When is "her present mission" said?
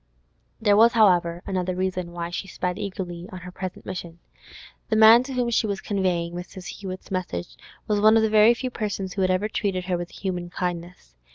3.41-4.17